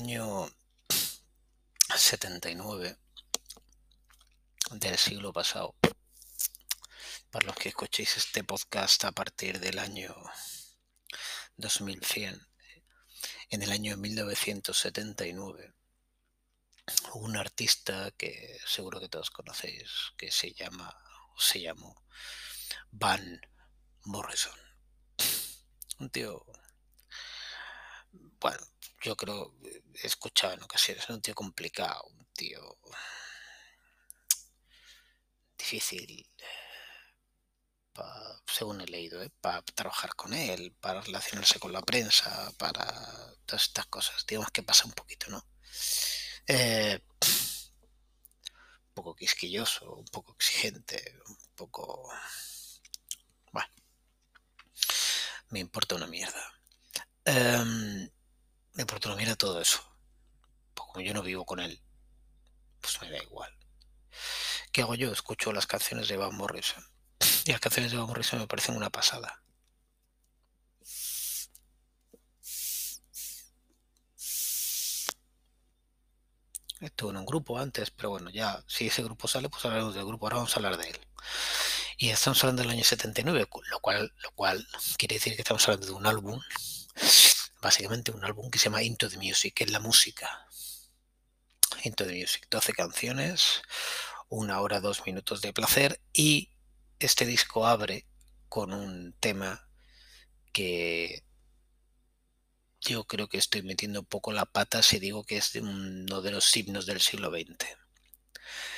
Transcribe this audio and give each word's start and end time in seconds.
año 0.00 0.50
79 1.94 2.96
del 4.70 4.96
siglo 4.96 5.30
pasado, 5.30 5.74
para 7.30 7.44
los 7.44 7.54
que 7.56 7.68
escuchéis 7.68 8.16
este 8.16 8.42
podcast 8.42 9.04
a 9.04 9.12
partir 9.12 9.60
del 9.60 9.78
año 9.78 10.16
2100, 11.58 12.48
en 13.50 13.62
el 13.62 13.70
año 13.72 13.98
1979, 13.98 15.74
un 17.16 17.36
artista 17.36 18.10
que 18.12 18.58
seguro 18.64 19.00
que 19.00 19.10
todos 19.10 19.30
conocéis, 19.30 19.90
que 20.16 20.30
se 20.30 20.54
llama, 20.54 20.96
se 21.36 21.60
llamó 21.60 22.02
Van 22.90 23.38
Morrison. 24.04 24.58
Un 25.98 26.08
tío, 26.08 26.42
bueno, 28.40 28.66
yo 29.02 29.16
creo, 29.16 29.54
he 30.02 30.06
escuchado 30.06 30.54
en 30.54 30.62
ocasiones, 30.62 31.08
un 31.08 31.22
tío 31.22 31.34
complicado, 31.34 32.04
un 32.04 32.26
tío 32.32 32.78
difícil, 35.58 36.28
según 38.46 38.80
he 38.80 38.86
leído, 38.86 39.22
¿eh? 39.22 39.30
para 39.40 39.62
trabajar 39.62 40.14
con 40.14 40.32
él, 40.32 40.74
para 40.80 41.00
relacionarse 41.00 41.58
con 41.58 41.72
la 41.72 41.82
prensa, 41.82 42.52
para 42.58 42.86
todas 43.46 43.64
estas 43.64 43.86
cosas. 43.86 44.24
Digamos 44.26 44.50
que 44.50 44.62
pasa 44.62 44.86
un 44.86 44.92
poquito, 44.92 45.28
¿no? 45.30 45.46
Eh, 46.46 47.00
un 48.88 48.94
poco 48.94 49.14
quisquilloso, 49.14 49.94
un 49.94 50.06
poco 50.06 50.32
exigente, 50.32 51.18
un 51.26 51.38
poco... 51.54 52.10
Bueno, 53.52 53.68
me 55.50 55.60
importa 55.60 55.94
una 55.94 56.06
mierda. 56.06 56.52
Em, 57.24 58.10
me 58.74 58.82
importa 58.82 59.08
una 59.08 59.16
mierda 59.16 59.36
todo 59.36 59.60
eso. 59.60 59.80
Pues 60.74 60.88
como 60.92 61.04
yo 61.04 61.14
no 61.14 61.22
vivo 61.22 61.44
con 61.44 61.60
él, 61.60 61.82
pues 62.80 63.00
me 63.00 63.10
da 63.10 63.22
igual. 63.22 63.52
¿Qué 64.72 64.82
hago 64.82 64.94
yo? 64.94 65.12
Escucho 65.12 65.52
las 65.52 65.66
canciones 65.66 66.08
de 66.08 66.16
Van 66.16 66.34
Morrison. 66.36 66.84
Y 67.44 67.50
las 67.52 67.60
canciones 67.60 67.92
de 67.92 67.98
Van 67.98 68.06
Morrison 68.06 68.38
me 68.38 68.46
parecen 68.46 68.76
una 68.76 68.90
pasada. 68.90 69.42
Estuvo 76.80 77.10
en 77.10 77.18
un 77.18 77.26
grupo 77.26 77.58
antes, 77.58 77.90
pero 77.90 78.08
bueno, 78.10 78.30
ya 78.30 78.64
si 78.66 78.86
ese 78.86 79.02
grupo 79.02 79.28
sale, 79.28 79.50
pues 79.50 79.62
hablaremos 79.66 79.94
del 79.94 80.06
grupo. 80.06 80.26
Ahora 80.26 80.36
vamos 80.36 80.52
a 80.52 80.56
hablar 80.56 80.78
de 80.78 80.88
él. 80.88 80.98
Y 81.98 82.08
estamos 82.08 82.42
hablando 82.42 82.62
del 82.62 82.70
año 82.70 82.84
79, 82.84 83.46
lo 83.70 83.80
cual, 83.80 84.14
lo 84.22 84.30
cual 84.30 84.66
quiere 84.96 85.16
decir 85.16 85.34
que 85.34 85.42
estamos 85.42 85.68
hablando 85.68 85.86
de 85.86 85.92
un 85.92 86.06
álbum, 86.06 86.40
básicamente 87.60 88.10
un 88.10 88.24
álbum 88.24 88.50
que 88.50 88.58
se 88.58 88.64
llama 88.64 88.82
Into 88.82 89.08
the 89.08 89.18
Music, 89.18 89.54
que 89.54 89.64
es 89.64 89.70
la 89.70 89.80
música. 89.80 90.46
Into 91.84 92.06
the 92.06 92.14
Music, 92.14 92.46
12 92.50 92.72
canciones, 92.72 93.62
una 94.28 94.60
hora, 94.60 94.80
dos 94.80 95.04
minutos 95.06 95.40
de 95.40 95.52
placer 95.52 96.00
y 96.12 96.50
este 96.98 97.26
disco 97.26 97.66
abre 97.66 98.06
con 98.48 98.72
un 98.72 99.14
tema 99.20 99.66
que 100.52 101.24
yo 102.80 103.04
creo 103.04 103.28
que 103.28 103.38
estoy 103.38 103.62
metiendo 103.62 104.00
un 104.00 104.06
poco 104.06 104.32
la 104.32 104.46
pata 104.46 104.82
si 104.82 104.98
digo 104.98 105.24
que 105.24 105.36
es 105.36 105.52
de 105.52 105.60
uno 105.60 106.22
de 106.22 106.30
los 106.30 106.56
himnos 106.56 106.86
del 106.86 107.00
siglo 107.00 107.30
XX. 107.30 107.66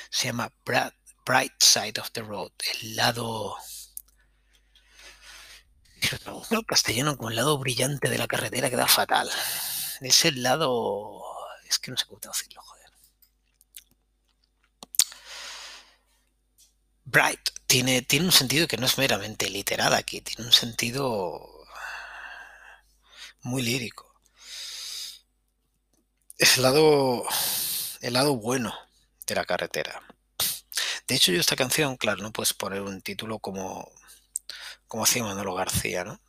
Se 0.09 0.25
llama 0.25 0.53
Bright 0.65 1.53
Side 1.59 1.99
of 1.99 2.11
the 2.11 2.21
Road, 2.21 2.51
el 2.81 2.95
lado 2.95 3.55
el 6.11 6.65
castellano 6.65 7.17
con 7.17 7.31
el 7.31 7.35
lado 7.37 7.57
brillante 7.57 8.09
de 8.09 8.17
la 8.17 8.27
carretera 8.27 8.69
queda 8.69 8.87
fatal. 8.87 9.29
Es 10.01 10.25
el 10.25 10.43
lado. 10.43 11.21
Es 11.67 11.79
que 11.79 11.91
no 11.91 11.97
sé 11.97 12.05
cómo 12.05 12.19
decirlo, 12.19 12.61
joder. 12.61 12.91
Bright 17.05 17.49
tiene, 17.67 18.01
tiene 18.01 18.25
un 18.25 18.31
sentido 18.31 18.67
que 18.67 18.77
no 18.77 18.85
es 18.85 18.97
meramente 18.97 19.49
literal 19.49 19.93
aquí, 19.93 20.21
tiene 20.21 20.45
un 20.45 20.53
sentido 20.53 21.65
muy 23.41 23.61
lírico. 23.61 24.13
Es 26.37 26.57
el 26.57 26.63
lado, 26.63 27.23
el 28.01 28.13
lado 28.13 28.35
bueno 28.35 28.73
de 29.25 29.35
la 29.35 29.45
carretera. 29.45 30.01
De 31.07 31.15
hecho, 31.15 31.31
yo 31.31 31.39
esta 31.39 31.55
canción, 31.55 31.97
claro, 31.97 32.21
no 32.23 32.31
puedes 32.31 32.53
poner 32.53 32.81
un 32.81 33.01
título 33.01 33.39
como, 33.39 33.91
como 34.93 35.05
hacía 35.05 35.23
Manolo 35.23 35.55
García, 35.55 36.03
¿no? 36.03 36.21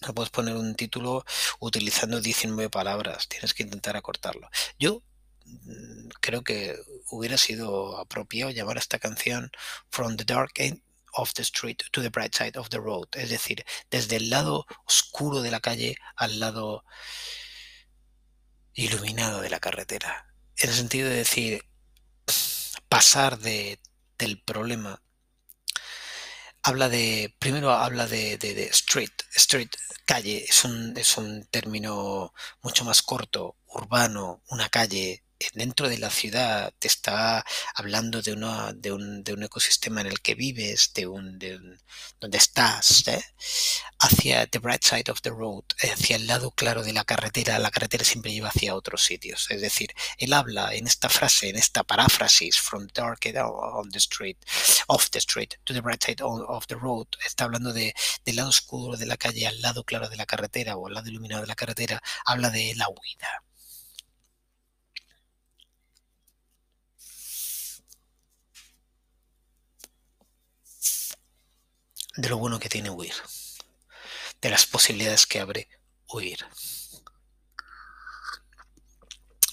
No 0.00 0.12
puedes 0.12 0.30
poner 0.30 0.56
un 0.56 0.74
título 0.74 1.24
utilizando 1.60 2.20
19 2.20 2.68
palabras, 2.68 3.28
tienes 3.28 3.54
que 3.54 3.62
intentar 3.62 3.96
acortarlo. 3.96 4.50
Yo 4.76 5.04
mm, 5.44 6.08
creo 6.20 6.42
que 6.42 6.74
hubiera 7.12 7.38
sido 7.38 7.96
apropiado 7.98 8.50
llamar 8.50 8.76
a 8.76 8.80
esta 8.80 8.98
canción 8.98 9.52
From 9.88 10.16
the 10.16 10.24
Dark 10.24 10.50
End 10.56 10.82
of 11.12 11.32
the 11.34 11.42
Street 11.42 11.80
to 11.92 12.02
the 12.02 12.08
Bright 12.08 12.34
Side 12.34 12.58
of 12.58 12.70
the 12.70 12.78
Road, 12.78 13.06
es 13.12 13.30
decir, 13.30 13.64
desde 13.88 14.16
el 14.16 14.30
lado 14.30 14.66
oscuro 14.84 15.40
de 15.40 15.52
la 15.52 15.60
calle 15.60 15.96
al 16.16 16.40
lado 16.40 16.84
iluminado 18.74 19.42
de 19.42 19.50
la 19.50 19.60
carretera. 19.60 20.34
En 20.56 20.70
el 20.70 20.74
sentido 20.74 21.08
de 21.08 21.18
decir, 21.18 21.64
pasar 22.88 23.38
de, 23.38 23.78
del 24.18 24.42
problema. 24.42 25.00
Habla 26.68 26.88
de, 26.88 27.32
primero 27.38 27.70
habla 27.70 28.08
de, 28.08 28.38
de, 28.38 28.64
street, 28.72 29.12
street, 29.36 29.70
calle, 30.04 30.44
es 30.48 30.64
un, 30.64 30.96
es 30.96 31.16
un 31.16 31.46
término 31.46 32.34
mucho 32.60 32.84
más 32.84 33.02
corto, 33.02 33.54
urbano, 33.68 34.42
una 34.48 34.68
calle, 34.68 35.22
dentro 35.54 35.88
de 35.88 35.98
la 35.98 36.10
ciudad 36.10 36.72
te 36.78 36.88
está 36.88 37.44
hablando 37.74 38.22
de, 38.22 38.32
una, 38.32 38.72
de, 38.72 38.92
un, 38.92 39.22
de 39.22 39.34
un 39.34 39.42
ecosistema 39.42 40.00
en 40.00 40.08
el 40.08 40.20
que 40.20 40.34
vives, 40.34 40.92
de 40.94 41.06
un, 41.06 41.38
de 41.38 41.58
donde 42.20 42.38
estás, 42.38 43.06
¿eh? 43.08 43.22
hacia 43.98 44.46
the 44.46 44.58
bright 44.58 44.82
side 44.82 45.10
of 45.10 45.20
the 45.22 45.30
road, 45.30 45.64
hacia 45.92 46.16
el 46.16 46.26
lado 46.26 46.50
claro 46.50 46.82
de 46.82 46.92
la 46.92 47.04
carretera. 47.04 47.58
La 47.58 47.70
carretera 47.70 48.04
siempre 48.04 48.32
lleva 48.32 48.48
hacia 48.48 48.74
otros 48.74 49.04
sitios. 49.04 49.50
Es 49.50 49.60
decir, 49.60 49.94
él 50.18 50.32
habla 50.32 50.74
en 50.74 50.86
esta 50.86 51.08
frase, 51.08 51.48
en 51.48 51.56
esta 51.56 51.84
paráfrasis, 51.84 52.58
from 52.58 52.86
dark 52.94 53.20
on 53.36 53.90
the 53.90 53.98
street, 53.98 54.38
off 54.88 55.10
the 55.10 55.18
street 55.18 55.54
to 55.64 55.74
the 55.74 55.80
bright 55.80 56.02
side 56.02 56.22
of 56.22 56.66
the 56.66 56.74
road, 56.74 57.06
está 57.26 57.44
hablando 57.44 57.72
de, 57.72 57.94
del 58.24 58.36
lado 58.36 58.50
oscuro 58.50 58.96
de 58.96 59.06
la 59.06 59.16
calle 59.16 59.46
al 59.46 59.60
lado 59.60 59.84
claro 59.84 60.08
de 60.08 60.16
la 60.16 60.26
carretera 60.26 60.76
o 60.76 60.86
al 60.86 60.94
lado 60.94 61.08
iluminado 61.08 61.42
de 61.42 61.48
la 61.48 61.54
carretera, 61.54 62.02
habla 62.24 62.50
de 62.50 62.74
la 62.76 62.88
huida 62.88 63.45
de 72.16 72.30
lo 72.30 72.38
bueno 72.38 72.58
que 72.58 72.68
tiene 72.68 72.90
huir, 72.90 73.14
de 74.40 74.50
las 74.50 74.66
posibilidades 74.66 75.26
que 75.26 75.40
abre 75.40 75.68
huir. 76.08 76.46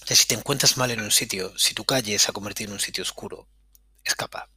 si 0.05 0.25
te 0.25 0.35
encuentras 0.35 0.77
mal 0.77 0.91
en 0.91 1.01
un 1.01 1.11
sitio, 1.11 1.57
si 1.57 1.73
tu 1.73 1.85
calle 1.85 2.19
se 2.19 2.29
ha 2.29 2.33
convertido 2.33 2.69
en 2.69 2.73
un 2.73 2.79
sitio 2.79 3.01
oscuro, 3.01 3.49
escapa. 4.03 4.49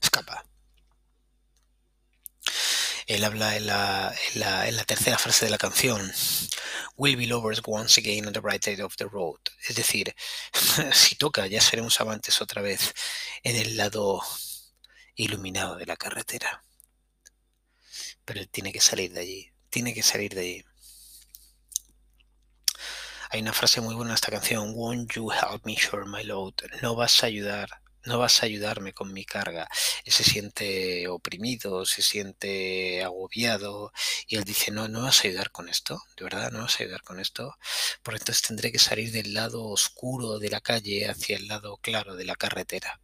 Escapa. 0.00 0.44
Él 3.06 3.24
habla 3.24 3.56
en 3.56 3.66
la, 3.66 4.84
tercera 4.86 5.16
frase 5.16 5.44
de 5.44 5.50
la 5.50 5.58
canción, 5.58 6.12
We'll 6.96 7.16
be 7.16 7.26
lovers 7.26 7.62
once 7.64 7.98
again 7.98 8.26
on 8.26 8.32
the 8.32 8.40
bright 8.40 8.64
side 8.64 8.82
of 8.82 8.96
the 8.96 9.04
road. 9.06 9.40
Es 9.68 9.76
decir, 9.76 10.14
si 10.92 11.14
toca, 11.14 11.46
ya 11.46 11.60
seremos 11.60 12.00
amantes 12.00 12.42
otra 12.42 12.62
vez 12.62 12.92
en 13.44 13.56
el 13.56 13.76
lado 13.76 14.20
iluminado 15.14 15.76
de 15.76 15.86
la 15.86 15.96
carretera 15.96 16.62
pero 18.24 18.40
él 18.40 18.48
tiene 18.48 18.72
que 18.72 18.80
salir 18.80 19.12
de 19.12 19.20
allí, 19.20 19.52
tiene 19.70 19.94
que 19.94 20.02
salir 20.02 20.34
de 20.34 20.40
allí. 20.40 20.64
Hay 23.30 23.40
una 23.40 23.52
frase 23.52 23.80
muy 23.80 23.94
buena 23.94 24.10
en 24.10 24.14
esta 24.16 24.30
canción, 24.30 24.72
Won't 24.74 25.12
you 25.14 25.30
help 25.32 25.64
me 25.64 25.74
share 25.74 26.04
my 26.04 26.22
load? 26.22 26.54
No 26.82 26.94
vas 26.94 27.22
a 27.22 27.26
ayudar, 27.26 27.82
no 28.04 28.18
vas 28.18 28.42
a 28.42 28.46
ayudarme 28.46 28.92
con 28.92 29.12
mi 29.12 29.24
carga. 29.24 29.68
Él 30.04 30.12
se 30.12 30.24
siente 30.24 31.08
oprimido, 31.08 31.86
se 31.86 32.02
siente 32.02 33.02
agobiado 33.02 33.92
y 34.26 34.36
él 34.36 34.44
dice, 34.44 34.70
no, 34.70 34.88
no 34.88 35.02
vas 35.02 35.24
a 35.24 35.28
ayudar 35.28 35.50
con 35.50 35.68
esto, 35.68 36.02
de 36.16 36.24
verdad, 36.24 36.50
no 36.50 36.60
vas 36.60 36.80
a 36.80 36.84
ayudar 36.84 37.02
con 37.02 37.20
esto. 37.20 37.56
Por 38.02 38.14
entonces 38.14 38.42
tendré 38.42 38.72
que 38.72 38.78
salir 38.78 39.12
del 39.12 39.34
lado 39.34 39.64
oscuro 39.64 40.38
de 40.38 40.50
la 40.50 40.60
calle 40.60 41.08
hacia 41.08 41.36
el 41.36 41.48
lado 41.48 41.76
claro 41.78 42.16
de 42.16 42.24
la 42.24 42.36
carretera. 42.36 43.01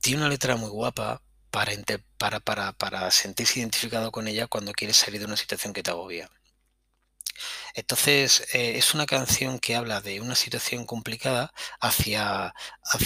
Tiene 0.00 0.20
una 0.20 0.28
letra 0.28 0.56
muy 0.56 0.70
guapa 0.70 1.22
para, 1.50 2.72
para, 2.72 3.10
sentirse 3.10 3.60
identificado 3.60 4.12
con 4.12 4.28
ella 4.28 4.46
cuando 4.46 4.72
quieres 4.72 4.96
salir 4.96 5.20
de 5.20 5.26
una 5.26 5.36
situación 5.36 5.72
que 5.72 5.82
te 5.82 5.90
agobia. 5.90 6.30
Entonces, 7.74 8.42
eh, 8.54 8.76
es 8.76 8.94
una 8.94 9.06
canción 9.06 9.58
que 9.58 9.76
habla 9.76 10.00
de 10.00 10.20
una 10.20 10.34
situación 10.34 10.84
complicada 10.86 11.52
hacia, 11.80 12.54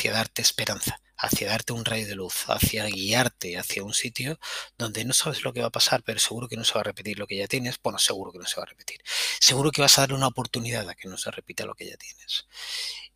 darte 0.04 0.42
esperanza, 0.42 1.00
hacia 1.16 1.48
darte 1.48 1.72
un 1.72 1.84
rayo 1.84 2.06
de 2.06 2.14
luz, 2.14 2.44
hacia 2.48 2.86
guiarte 2.86 3.58
hacia 3.58 3.84
un 3.84 3.94
sitio 3.94 4.38
donde 4.78 5.04
no 5.04 5.12
sabes 5.12 5.44
lo 5.44 5.52
que 5.52 5.60
va 5.60 5.66
a 5.68 5.70
pasar, 5.70 6.02
pero 6.02 6.18
seguro 6.18 6.48
que 6.48 6.56
no 6.56 6.64
se 6.64 6.74
va 6.74 6.80
a 6.80 6.84
repetir 6.84 7.18
lo 7.18 7.26
que 7.26 7.36
ya 7.36 7.46
tienes. 7.46 7.78
Bueno, 7.82 7.98
seguro 7.98 8.32
que 8.32 8.38
no 8.38 8.46
se 8.46 8.56
va 8.56 8.64
a 8.64 8.66
repetir. 8.66 9.02
Seguro 9.40 9.70
que 9.70 9.82
vas 9.82 9.98
a 9.98 10.02
dar 10.02 10.14
una 10.14 10.28
oportunidad 10.28 10.88
a 10.88 10.94
que 10.94 11.08
no 11.08 11.18
se 11.18 11.30
repita 11.30 11.66
lo 11.66 11.74
que 11.74 11.88
ya 11.90 11.96
tienes. 11.96 12.46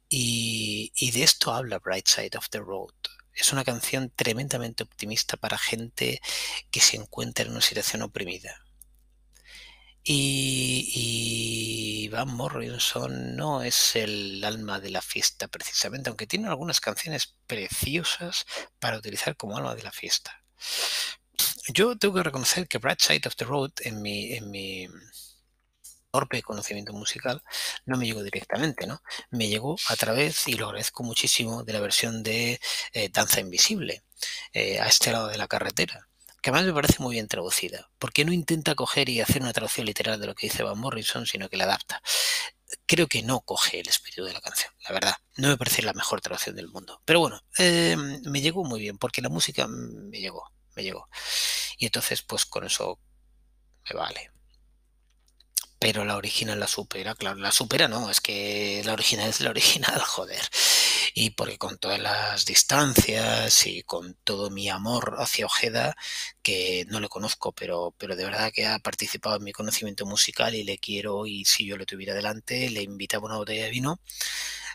Y, 0.08 0.92
y 0.94 1.10
de 1.12 1.22
esto 1.24 1.52
habla 1.52 1.78
Bright 1.78 2.06
Side 2.06 2.36
of 2.38 2.48
the 2.50 2.58
Road. 2.58 2.94
Es 3.36 3.52
una 3.52 3.64
canción 3.64 4.10
tremendamente 4.16 4.82
optimista 4.82 5.36
para 5.36 5.58
gente 5.58 6.20
que 6.70 6.80
se 6.80 6.96
encuentra 6.96 7.44
en 7.44 7.52
una 7.52 7.60
situación 7.60 8.02
oprimida. 8.02 8.64
Y, 10.02 10.90
y, 10.94 12.08
Van 12.08 12.28
Morrison 12.28 13.36
no 13.36 13.62
es 13.62 13.96
el 13.96 14.42
alma 14.44 14.80
de 14.80 14.90
la 14.90 15.02
fiesta 15.02 15.48
precisamente, 15.48 16.08
aunque 16.08 16.28
tiene 16.28 16.48
algunas 16.48 16.80
canciones 16.80 17.34
preciosas 17.46 18.46
para 18.78 18.98
utilizar 18.98 19.36
como 19.36 19.56
alma 19.56 19.74
de 19.74 19.82
la 19.82 19.90
fiesta. 19.90 20.44
Yo 21.68 21.98
tengo 21.98 22.14
que 22.14 22.22
reconocer 22.22 22.68
que 22.68 22.78
Bright 22.78 23.00
Side 23.00 23.26
of 23.26 23.36
the 23.36 23.44
Road 23.44 23.72
en 23.80 24.00
mi, 24.00 24.32
en 24.32 24.50
mi 24.50 24.88
torpe 26.16 26.42
conocimiento 26.42 26.94
musical 26.94 27.42
no 27.84 27.98
me 27.98 28.06
llegó 28.06 28.22
directamente, 28.22 28.86
¿no? 28.86 29.02
Me 29.30 29.48
llegó 29.48 29.76
a 29.88 29.96
través, 29.96 30.48
y 30.48 30.54
lo 30.54 30.66
agradezco 30.66 31.02
muchísimo, 31.02 31.62
de 31.62 31.74
la 31.74 31.80
versión 31.80 32.22
de 32.22 32.58
eh, 32.94 33.10
Danza 33.12 33.40
Invisible, 33.40 34.02
eh, 34.54 34.80
a 34.80 34.86
este 34.86 35.12
lado 35.12 35.28
de 35.28 35.36
la 35.36 35.46
carretera 35.46 36.08
que 36.40 36.50
además 36.50 36.66
me 36.66 36.74
parece 36.74 37.02
muy 37.02 37.16
bien 37.16 37.26
traducida, 37.26 37.90
porque 37.98 38.24
no 38.24 38.32
intenta 38.32 38.76
coger 38.76 39.08
y 39.08 39.20
hacer 39.20 39.42
una 39.42 39.52
traducción 39.52 39.84
literal 39.84 40.20
de 40.20 40.28
lo 40.28 40.34
que 40.36 40.46
dice 40.46 40.62
Van 40.62 40.78
Morrison, 40.78 41.26
sino 41.26 41.48
que 41.48 41.56
la 41.56 41.64
adapta. 41.64 42.00
Creo 42.86 43.08
que 43.08 43.24
no 43.24 43.40
coge 43.40 43.80
el 43.80 43.88
espíritu 43.88 44.24
de 44.24 44.32
la 44.32 44.40
canción, 44.40 44.70
la 44.86 44.92
verdad. 44.92 45.16
No 45.38 45.48
me 45.48 45.56
parece 45.56 45.82
la 45.82 45.92
mejor 45.92 46.20
traducción 46.20 46.54
del 46.54 46.68
mundo. 46.68 47.02
Pero 47.04 47.18
bueno, 47.18 47.40
eh, 47.58 47.96
me 47.96 48.40
llegó 48.40 48.62
muy 48.62 48.78
bien, 48.78 48.96
porque 48.96 49.22
la 49.22 49.28
música 49.28 49.66
me 49.66 50.20
llegó, 50.20 50.44
me 50.76 50.84
llegó. 50.84 51.08
Y 51.78 51.86
entonces, 51.86 52.22
pues 52.22 52.46
con 52.46 52.64
eso 52.64 53.00
me 53.90 53.96
vale 53.96 54.30
pero 55.78 56.04
la 56.04 56.16
original 56.16 56.58
la 56.60 56.66
supera, 56.66 57.14
claro, 57.14 57.38
la 57.38 57.52
supera 57.52 57.88
no, 57.88 58.10
es 58.10 58.20
que 58.20 58.82
la 58.84 58.92
original 58.94 59.28
es 59.28 59.40
la 59.40 59.50
original, 59.50 60.00
joder. 60.06 60.42
Y 61.14 61.30
porque 61.30 61.58
con 61.58 61.78
todas 61.78 61.98
las 62.00 62.44
distancias 62.44 63.66
y 63.66 63.82
con 63.82 64.14
todo 64.24 64.50
mi 64.50 64.68
amor 64.68 65.16
hacia 65.18 65.46
Ojeda, 65.46 65.96
que 66.42 66.84
no 66.88 67.00
le 67.00 67.08
conozco, 67.08 67.52
pero, 67.52 67.94
pero 67.98 68.16
de 68.16 68.24
verdad 68.24 68.52
que 68.52 68.66
ha 68.66 68.78
participado 68.78 69.36
en 69.36 69.44
mi 69.44 69.52
conocimiento 69.52 70.06
musical 70.06 70.54
y 70.54 70.64
le 70.64 70.78
quiero, 70.78 71.26
y 71.26 71.44
si 71.44 71.66
yo 71.66 71.76
le 71.76 71.86
tuviera 71.86 72.14
delante, 72.14 72.70
le 72.70 72.82
invitaba 72.82 73.26
una 73.26 73.36
botella 73.36 73.64
de 73.64 73.70
vino, 73.70 74.00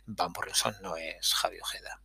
Van 0.06 0.32
Morrison 0.32 0.76
no 0.82 0.96
es 0.98 1.34
Javi 1.34 1.60
Ojeda. 1.60 2.02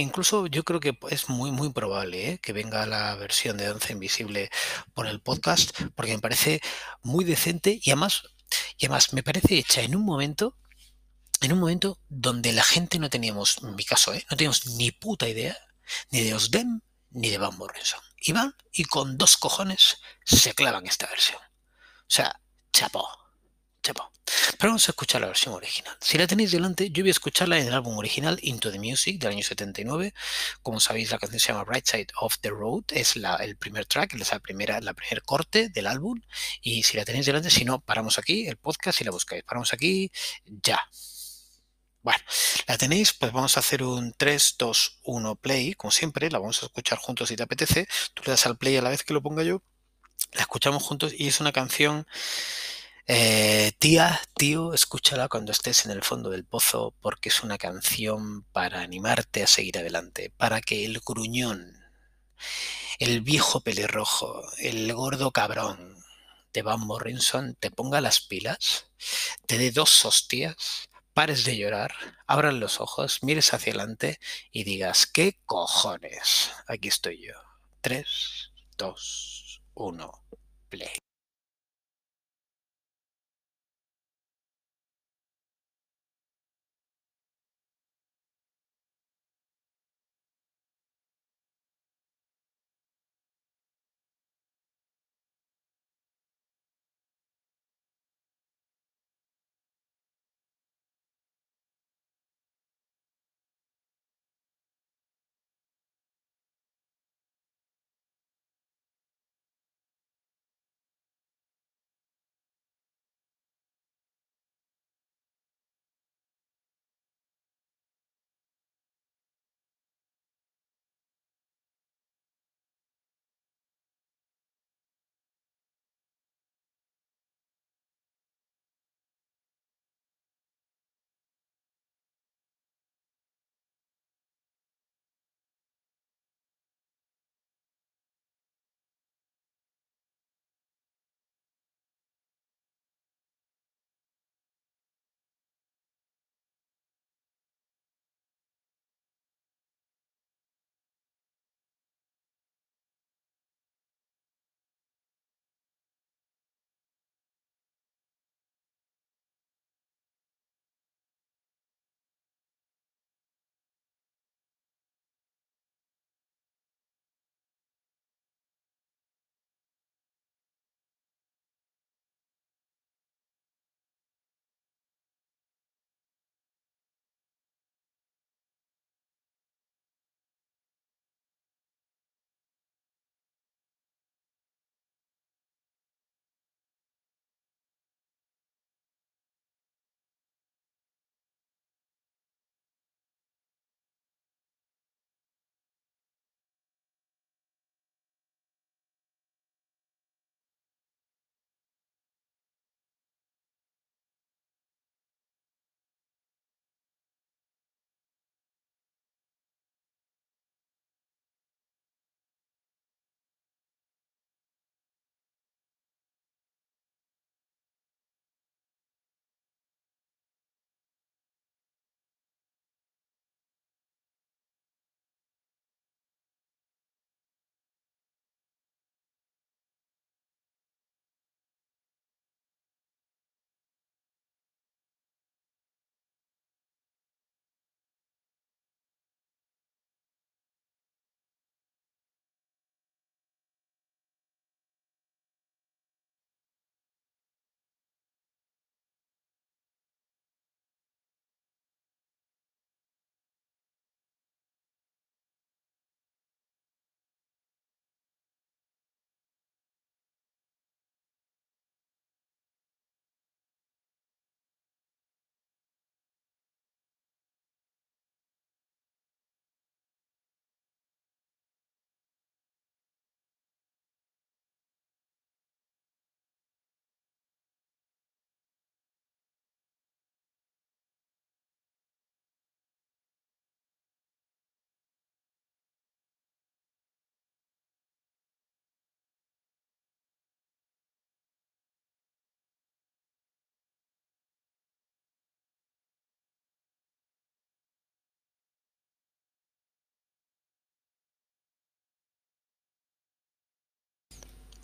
Incluso 0.00 0.46
yo 0.46 0.64
creo 0.64 0.78
que 0.78 0.96
es 1.10 1.28
muy, 1.28 1.50
muy 1.50 1.72
probable 1.72 2.30
¿eh? 2.30 2.38
que 2.38 2.52
venga 2.52 2.86
la 2.86 3.16
versión 3.16 3.56
de 3.56 3.66
Danza 3.66 3.92
Invisible 3.92 4.48
por 4.94 5.08
el 5.08 5.20
podcast, 5.20 5.72
porque 5.96 6.12
me 6.12 6.20
parece 6.20 6.60
muy 7.02 7.24
decente 7.24 7.80
y 7.82 7.90
además, 7.90 8.22
y 8.76 8.86
además 8.86 9.12
me 9.12 9.24
parece 9.24 9.58
hecha 9.58 9.82
en 9.82 9.96
un 9.96 10.04
momento, 10.04 10.56
en 11.40 11.52
un 11.52 11.58
momento 11.58 11.98
donde 12.08 12.52
la 12.52 12.62
gente 12.62 13.00
no 13.00 13.10
teníamos, 13.10 13.58
en 13.62 13.74
mi 13.74 13.84
caso, 13.84 14.14
¿eh? 14.14 14.24
no 14.30 14.36
teníamos 14.36 14.66
ni 14.66 14.92
puta 14.92 15.28
idea, 15.28 15.56
ni 16.10 16.20
de 16.20 16.34
Osdem, 16.34 16.80
ni 17.10 17.30
de 17.30 17.38
Van 17.38 17.56
Morrison. 17.58 18.00
Y 18.20 18.32
van 18.32 18.54
y 18.72 18.84
con 18.84 19.18
dos 19.18 19.36
cojones 19.36 19.98
se 20.24 20.54
clavan 20.54 20.86
esta 20.86 21.06
versión. 21.06 21.40
O 21.40 22.10
sea, 22.10 22.40
chapó. 22.72 23.17
Pero 23.94 24.70
vamos 24.70 24.88
a 24.88 24.92
escuchar 24.92 25.20
la 25.20 25.28
versión 25.28 25.54
original. 25.54 25.96
Si 26.00 26.18
la 26.18 26.26
tenéis 26.26 26.50
delante, 26.50 26.90
yo 26.90 27.02
voy 27.02 27.10
a 27.10 27.12
escucharla 27.12 27.58
en 27.58 27.68
el 27.68 27.74
álbum 27.74 27.96
original 27.96 28.38
Into 28.42 28.72
the 28.72 28.78
Music 28.78 29.20
del 29.20 29.30
año 29.30 29.42
79. 29.42 30.14
Como 30.62 30.80
sabéis, 30.80 31.10
la 31.10 31.18
canción 31.18 31.40
se 31.40 31.52
llama 31.52 31.64
Right 31.68 31.86
Side 31.86 32.08
of 32.20 32.38
the 32.40 32.50
Road. 32.50 32.84
Es 32.90 33.16
la, 33.16 33.36
el 33.36 33.56
primer 33.56 33.86
track, 33.86 34.14
es 34.14 34.30
la 34.32 34.38
primera, 34.40 34.80
la 34.80 34.94
primer 34.94 35.22
corte 35.22 35.68
del 35.68 35.86
álbum. 35.86 36.20
Y 36.60 36.82
si 36.82 36.96
la 36.96 37.04
tenéis 37.04 37.26
delante, 37.26 37.50
si 37.50 37.64
no, 37.64 37.80
paramos 37.80 38.18
aquí 38.18 38.46
el 38.46 38.56
podcast 38.56 39.00
y 39.00 39.04
la 39.04 39.10
buscáis. 39.10 39.44
Paramos 39.44 39.72
aquí 39.72 40.10
ya. 40.44 40.80
Bueno, 42.02 42.22
la 42.66 42.78
tenéis, 42.78 43.12
pues 43.12 43.32
vamos 43.32 43.56
a 43.56 43.60
hacer 43.60 43.82
un 43.82 44.14
3, 44.16 44.54
2, 44.58 45.00
1 45.02 45.36
play, 45.36 45.74
como 45.74 45.90
siempre, 45.90 46.30
la 46.30 46.38
vamos 46.38 46.62
a 46.62 46.66
escuchar 46.66 46.98
juntos 46.98 47.28
si 47.28 47.36
te 47.36 47.42
apetece. 47.42 47.86
Tú 48.14 48.22
le 48.24 48.30
das 48.30 48.46
al 48.46 48.56
play 48.56 48.76
a 48.76 48.82
la 48.82 48.90
vez 48.90 49.02
que 49.02 49.12
lo 49.12 49.20
ponga 49.20 49.42
yo, 49.42 49.62
la 50.32 50.42
escuchamos 50.42 50.82
juntos 50.82 51.12
y 51.16 51.28
es 51.28 51.40
una 51.40 51.52
canción 51.52 52.06
eh, 53.08 53.72
tía, 53.78 54.20
tío, 54.34 54.74
escúchala 54.74 55.28
cuando 55.28 55.52
estés 55.52 55.86
en 55.86 55.92
el 55.92 56.02
fondo 56.02 56.28
del 56.30 56.44
pozo 56.44 56.94
porque 57.00 57.30
es 57.30 57.42
una 57.42 57.56
canción 57.56 58.44
para 58.52 58.82
animarte 58.82 59.42
a 59.42 59.46
seguir 59.46 59.78
adelante, 59.78 60.30
para 60.36 60.60
que 60.60 60.84
el 60.84 61.00
gruñón, 61.00 61.72
el 62.98 63.22
viejo 63.22 63.60
pelirrojo, 63.62 64.42
el 64.58 64.92
gordo 64.92 65.30
cabrón 65.32 65.96
de 66.52 66.62
Van 66.62 66.80
Morrison 66.80 67.56
te 67.58 67.70
ponga 67.70 68.00
las 68.02 68.20
pilas, 68.20 68.90
te 69.46 69.56
dé 69.58 69.70
dos 69.70 70.04
hostias, 70.04 70.88
pares 71.14 71.44
de 71.44 71.56
llorar, 71.56 71.94
abran 72.26 72.60
los 72.60 72.80
ojos, 72.80 73.22
mires 73.22 73.54
hacia 73.54 73.72
adelante 73.72 74.18
y 74.52 74.64
digas, 74.64 75.06
¿qué 75.06 75.38
cojones? 75.46 76.50
Aquí 76.66 76.88
estoy 76.88 77.26
yo. 77.26 77.34
3, 77.80 78.52
2, 78.76 79.62
1, 79.74 80.12
play. 80.68 81.07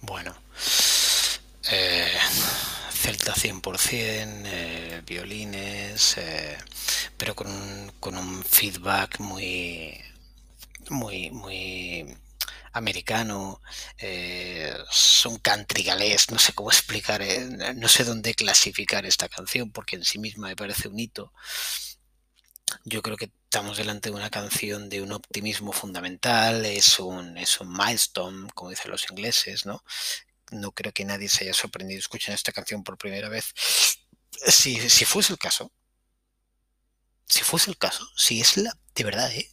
Bueno, 0.07 0.35
eh, 1.71 2.13
Celta 2.93 3.33
100%, 3.35 4.43
eh, 4.47 5.03
violines, 5.07 6.19
eh, 6.19 6.59
pero 7.17 7.35
con 7.35 7.47
un, 7.49 7.93
con 8.01 8.19
un 8.19 8.45
feedback 8.45 9.19
muy, 9.21 9.99
muy, 10.91 11.31
muy 11.31 12.17
americano, 12.73 13.63
eh, 13.99 14.75
son 14.91 15.39
country 15.39 15.85
galés, 15.85 16.31
no 16.31 16.39
sé 16.39 16.53
cómo 16.53 16.71
explicar, 16.71 17.23
eh, 17.23 17.75
no 17.77 17.89
sé 17.89 18.05
dónde 18.05 18.35
clasificar 18.35 19.07
esta 19.07 19.29
canción 19.29 19.71
porque 19.73 19.97
en 19.97 20.05
sí 20.05 20.19
misma 20.19 20.49
me 20.49 20.57
parece 20.57 20.89
un 20.89 20.99
hito. 20.99 21.33
Yo 22.85 23.03
creo 23.03 23.17
que 23.17 23.31
estamos 23.55 23.77
delante 23.77 24.11
de 24.11 24.17
una 24.17 24.31
canción 24.31 24.89
de 24.89 25.01
un 25.01 25.13
optimismo 25.13 25.71
fundamental, 25.71 26.67
es 26.67 26.99
un, 26.99 27.39
es 27.39 27.61
un 27.61 27.73
milestone, 27.73 28.51
como 28.53 28.71
dicen 28.71 28.91
los 28.91 29.09
ingleses, 29.09 29.65
¿no? 29.65 29.85
No 30.51 30.73
creo 30.73 30.93
que 30.93 31.05
nadie 31.05 31.29
se 31.29 31.45
haya 31.45 31.55
sorprendido 31.55 32.01
escuchando 32.01 32.35
esta 32.35 32.51
canción 32.51 32.83
por 32.83 32.99
primera 32.99 33.29
vez. 33.29 33.55
Si, 34.49 34.91
si 34.91 35.05
fuese 35.05 35.35
el 35.35 35.39
caso, 35.39 35.71
si 37.29 37.45
fuese 37.45 37.71
el 37.71 37.79
caso, 37.79 38.05
si 38.17 38.41
es 38.41 38.57
la, 38.57 38.77
de 38.93 39.05
verdad, 39.05 39.31
¿eh? 39.31 39.49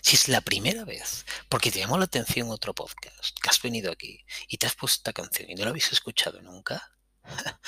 Si 0.00 0.16
es 0.16 0.26
la 0.26 0.40
primera 0.40 0.84
vez, 0.84 1.24
porque 1.48 1.70
te 1.70 1.78
llamó 1.78 1.98
la 1.98 2.06
atención 2.06 2.50
otro 2.50 2.74
podcast, 2.74 3.38
que 3.40 3.48
has 3.48 3.62
venido 3.62 3.92
aquí 3.92 4.24
y 4.48 4.58
te 4.58 4.66
has 4.66 4.74
puesto 4.74 4.96
esta 4.96 5.12
canción 5.12 5.48
y 5.48 5.54
no 5.54 5.62
la 5.62 5.70
habéis 5.70 5.92
escuchado 5.92 6.42
nunca, 6.42 6.90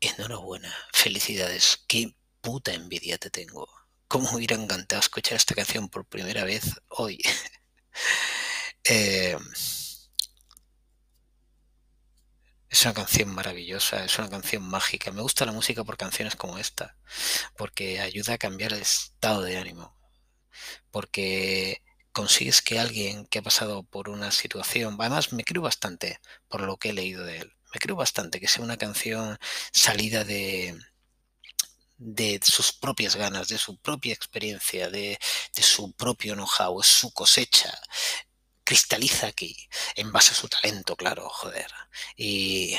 enhorabuena, 0.00 0.74
felicidades, 0.92 1.84
qué 1.86 2.16
puta 2.40 2.72
envidia 2.72 3.16
te 3.16 3.30
tengo. 3.30 3.77
¿Cómo 4.08 4.30
me 4.30 4.36
hubiera 4.38 4.56
encantado 4.56 5.00
escuchar 5.00 5.36
esta 5.36 5.54
canción 5.54 5.88
por 5.88 6.04
primera 6.06 6.44
vez 6.44 6.80
hoy? 6.88 7.20
eh, 8.84 9.36
es 12.70 12.84
una 12.84 12.94
canción 12.94 13.28
maravillosa, 13.34 14.04
es 14.04 14.18
una 14.18 14.30
canción 14.30 14.62
mágica. 14.62 15.12
Me 15.12 15.22
gusta 15.22 15.44
la 15.46 15.52
música 15.52 15.84
por 15.84 15.96
canciones 15.96 16.36
como 16.36 16.58
esta, 16.58 16.96
porque 17.56 18.00
ayuda 18.00 18.34
a 18.34 18.38
cambiar 18.38 18.72
el 18.72 18.82
estado 18.82 19.42
de 19.42 19.58
ánimo 19.58 19.98
porque 20.90 21.82
consigues 22.12 22.62
que 22.62 22.78
alguien 22.78 23.26
que 23.26 23.38
ha 23.40 23.42
pasado 23.42 23.84
por 23.84 24.08
una 24.08 24.30
situación, 24.30 24.96
además 24.98 25.32
me 25.32 25.44
creo 25.44 25.62
bastante 25.62 26.20
por 26.48 26.62
lo 26.62 26.76
que 26.76 26.90
he 26.90 26.92
leído 26.92 27.24
de 27.24 27.38
él, 27.38 27.52
me 27.72 27.80
creo 27.80 27.96
bastante 27.96 28.40
que 28.40 28.48
sea 28.48 28.64
una 28.64 28.76
canción 28.76 29.38
salida 29.72 30.24
de, 30.24 30.76
de 31.98 32.40
sus 32.44 32.72
propias 32.72 33.16
ganas, 33.16 33.48
de 33.48 33.58
su 33.58 33.76
propia 33.78 34.14
experiencia, 34.14 34.88
de, 34.88 35.18
su 35.60 35.92
propio 35.92 36.34
know-how, 36.34 36.80
es 36.80 36.86
su 36.86 37.12
cosecha. 37.12 37.76
Cristaliza 38.64 39.26
aquí, 39.26 39.56
en 39.96 40.12
base 40.12 40.32
a 40.32 40.34
su 40.34 40.48
talento, 40.48 40.94
claro, 40.96 41.28
joder. 41.28 41.70
Y 42.16 42.76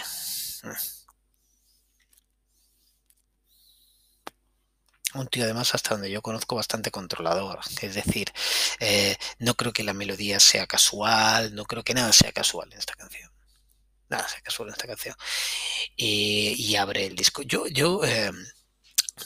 un 5.15 5.27
tío 5.27 5.43
además 5.43 5.73
hasta 5.73 5.95
donde 5.95 6.11
yo 6.11 6.21
conozco 6.21 6.55
bastante 6.55 6.91
controlador. 6.91 7.59
Es 7.81 7.95
decir, 7.95 8.31
eh, 8.79 9.17
no 9.39 9.55
creo 9.55 9.73
que 9.73 9.83
la 9.83 9.93
melodía 9.93 10.39
sea 10.39 10.67
casual, 10.67 11.55
no 11.55 11.65
creo 11.65 11.83
que 11.83 11.93
nada 11.93 12.13
sea 12.13 12.31
casual 12.31 12.71
en 12.71 12.79
esta 12.79 12.93
canción. 12.93 13.31
Nada 14.09 14.27
sea 14.27 14.41
casual 14.41 14.69
en 14.69 14.73
esta 14.73 14.87
canción. 14.87 15.15
Y, 15.95 16.55
y 16.57 16.75
abre 16.75 17.05
el 17.07 17.15
disco. 17.15 17.41
Yo, 17.43 17.67
yo 17.67 18.03
eh, 18.05 18.31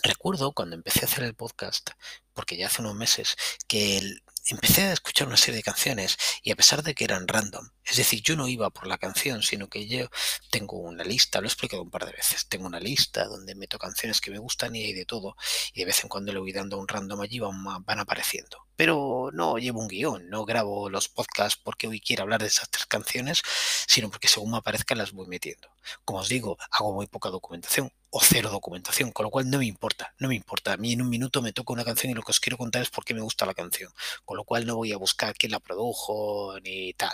recuerdo 0.02 0.52
cuando 0.54 0.76
empecé 0.76 1.02
a 1.02 1.06
hacer 1.06 1.24
el 1.24 1.36
podcast, 1.36 1.92
porque 2.34 2.58
ya 2.58 2.68
hace 2.68 2.82
unos 2.82 2.96
meses, 2.96 3.36
que 3.68 4.20
empecé 4.48 4.84
a 4.84 4.94
escuchar 4.94 5.28
una 5.28 5.38
serie 5.38 5.58
de 5.58 5.64
canciones 5.64 6.18
y 6.42 6.52
a 6.52 6.56
pesar 6.56 6.84
de 6.84 6.96
que 6.96 7.06
eran 7.06 7.28
random, 7.28 7.70
es 7.86 7.98
decir, 7.98 8.22
yo 8.24 8.36
no 8.36 8.48
iba 8.48 8.70
por 8.70 8.88
la 8.88 8.98
canción, 8.98 9.44
sino 9.44 9.68
que 9.68 9.88
yo 9.88 10.08
tengo 10.50 10.78
una 10.78 11.04
lista, 11.04 11.42
lo 11.42 11.48
he 11.48 11.50
explicado 11.50 11.84
un 11.84 11.90
par 11.90 12.06
de 12.06 12.14
veces, 12.14 12.48
tengo 12.48 12.68
una 12.68 12.80
lista 12.80 13.26
donde 13.26 13.56
meto 13.56 13.78
canciones 13.78 14.22
que 14.22 14.32
me 14.32 14.40
gustan 14.40 14.76
y 14.76 14.84
hay 14.84 14.94
de 14.94 15.06
todo, 15.06 15.36
y 15.74 15.80
de 15.80 15.86
vez 15.86 16.04
en 16.04 16.10
cuando 16.10 16.32
le 16.32 16.40
voy 16.40 16.54
dando 16.54 16.78
un 16.78 16.88
random 16.88 17.22
allí, 17.22 17.40
van, 17.40 17.64
van 17.64 18.00
apareciendo. 18.00 18.58
Pero 18.76 19.30
no 19.34 19.58
llevo 19.58 19.82
un 19.82 19.88
guion, 19.88 20.30
no 20.30 20.46
grabo 20.46 20.90
los 20.90 21.08
podcasts 21.08 21.60
porque 21.64 21.88
hoy 21.88 22.00
quiero 22.00 22.24
hablar 22.24 22.42
de 22.42 22.48
esas 22.48 22.70
tres 22.70 22.88
canciones, 22.88 23.44
sino 23.88 24.10
porque 24.10 24.28
según 24.28 24.52
me 24.52 24.58
aparezcan 24.58 24.98
las 24.98 25.12
voy 25.12 25.28
metiendo. 25.28 25.70
Como 26.06 26.20
os 26.20 26.30
digo, 26.30 26.58
hago 26.72 26.94
muy 26.94 27.06
poca 27.08 27.30
documentación 27.30 27.92
o 28.10 28.20
cero 28.22 28.50
documentación, 28.52 29.12
con 29.12 29.24
lo 29.24 29.30
cual 29.32 29.50
no 29.50 29.58
me 29.58 29.66
importa, 29.66 30.14
no 30.20 30.28
me 30.28 30.36
importa. 30.36 30.74
A 30.74 30.78
mí 30.78 30.94
en 30.94 31.02
un 31.02 31.10
minuto 31.10 31.42
me 31.42 31.52
toca 31.52 31.74
una 31.74 31.84
canción 31.84 32.12
y 32.12 32.14
lo 32.14 32.22
que 32.22 32.32
os 32.32 32.40
quiero 32.40 32.58
contar 32.58 32.82
es 32.82 32.90
por 32.90 33.04
qué 33.06 33.14
me 33.14 33.22
gusta 33.22 33.46
la 33.46 33.56
canción, 33.56 33.92
con 34.24 34.38
lo 34.38 34.44
cual 34.44 34.66
no 34.66 34.76
voy 34.76 34.92
a 34.92 34.98
buscar 34.98 35.36
quién 35.36 35.52
la 35.52 35.60
produjo 35.60 36.60
ni 36.64 36.94
tal. 36.94 37.14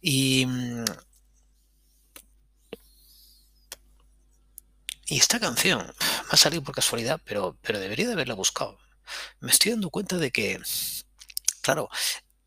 Y, 0.00 0.46
mm, 0.46 0.84
y 5.06 5.18
esta 5.18 5.38
canción 5.40 5.86
me 5.86 6.30
ha 6.30 6.36
salido 6.36 6.62
por 6.62 6.74
casualidad, 6.74 7.20
pero, 7.24 7.56
pero 7.62 7.78
debería 7.78 8.06
de 8.06 8.14
haberla 8.14 8.34
buscado. 8.34 8.78
Me 9.40 9.52
estoy 9.52 9.72
dando 9.72 9.90
cuenta 9.90 10.16
de 10.18 10.30
que, 10.32 10.60
claro, 11.62 11.88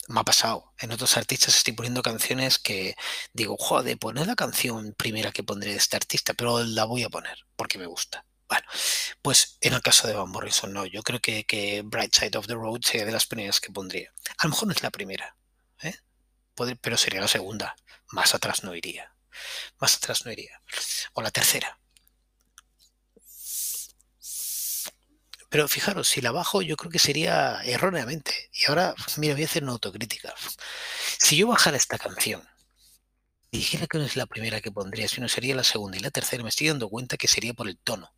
me 0.10 0.20
ha 0.20 0.24
pasado. 0.24 0.74
En 0.80 0.92
otros 0.92 1.16
artistas 1.18 1.56
estoy 1.56 1.74
poniendo 1.74 2.02
canciones 2.02 2.60
que 2.60 2.96
digo, 3.34 3.56
joder, 3.58 3.98
pues 3.98 4.16
no 4.16 4.26
la 4.26 4.36
canción 4.36 4.94
primera 4.98 5.32
que 5.32 5.44
pondré 5.44 5.72
de 5.72 5.78
este 5.78 5.96
artista, 5.96 6.34
pero 6.34 6.64
la 6.64 6.86
voy 6.86 7.04
a 7.04 7.10
poner 7.10 7.38
porque 7.56 7.78
me 7.78 7.86
gusta. 7.86 8.26
Bueno, 8.50 8.66
pues 9.22 9.58
en 9.62 9.74
el 9.74 9.82
caso 9.82 10.08
de 10.08 10.16
Van 10.16 10.30
Morrison, 10.30 10.74
no. 10.74 10.86
Yo 10.88 11.04
creo 11.04 11.20
que, 11.20 11.46
que 11.46 11.84
Bright 11.86 12.16
Side 12.16 12.38
of 12.38 12.48
the 12.48 12.56
Road 12.56 12.82
sería 12.84 13.06
de 13.06 13.12
las 13.12 13.28
primeras 13.28 13.60
que 13.62 13.72
pondría. 13.72 14.12
A 14.40 14.46
lo 14.46 14.50
mejor 14.50 14.68
no 14.68 14.74
es 14.74 14.82
la 14.82 14.90
primera, 14.90 15.36
¿eh? 15.84 15.96
Pero 16.82 16.98
sería 16.98 17.22
la 17.22 17.28
segunda. 17.28 17.76
Más 18.12 18.34
atrás 18.34 18.64
no 18.64 18.76
iría. 18.76 19.14
Más 19.80 19.96
atrás 19.96 20.26
no 20.26 20.32
iría. 20.32 20.62
O 21.14 21.22
la 21.22 21.32
tercera. 21.32 21.80
Pero 25.50 25.68
fijaros, 25.68 26.08
si 26.08 26.22
la 26.22 26.32
bajo 26.32 26.62
yo 26.62 26.78
creo 26.78 26.92
que 26.92 27.00
sería 27.00 27.62
erróneamente. 27.64 28.50
Y 28.54 28.66
ahora, 28.68 28.94
mira, 29.18 29.34
voy 29.34 29.44
a 29.44 29.46
hacer 29.46 29.64
una 29.64 29.72
autocrítica. 29.74 30.34
Si 31.18 31.38
yo 31.38 31.48
bajara 31.48 31.78
esta 31.78 31.98
canción 31.98 32.48
dijera 33.52 33.88
que 33.88 33.98
no 33.98 34.06
es 34.06 34.16
la 34.16 34.28
primera 34.28 34.62
que 34.62 34.72
pondría, 34.72 35.08
sino 35.08 35.28
sería 35.28 35.56
la 35.56 35.64
segunda 35.64 35.98
y 35.98 36.02
la 36.02 36.12
tercera, 36.12 36.44
me 36.44 36.50
estoy 36.50 36.68
dando 36.68 36.90
cuenta 36.90 37.18
que 37.18 37.28
sería 37.28 37.54
por 37.54 37.68
el 37.68 37.78
tono 37.78 38.14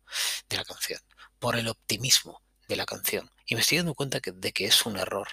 de 0.48 0.56
la 0.56 0.64
canción, 0.64 1.00
por 1.38 1.56
el 1.56 1.68
optimismo 1.68 2.42
de 2.68 2.76
la 2.76 2.86
canción. 2.86 3.30
Y 3.46 3.54
me 3.54 3.62
estoy 3.62 3.78
dando 3.78 3.94
cuenta 3.94 4.20
de 4.22 4.52
que 4.52 4.66
es 4.66 4.86
un 4.86 4.98
error. 4.98 5.28